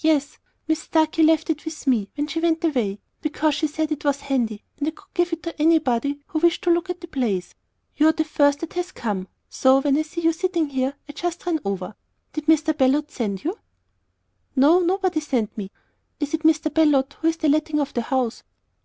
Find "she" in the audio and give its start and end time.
2.26-2.40, 3.54-3.68